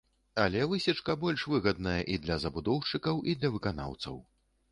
[0.43, 4.17] Але высечка больш выгадная і для забудоўшчыкаў, і для выканаўцаў.